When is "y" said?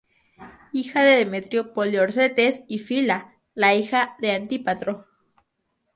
2.67-2.79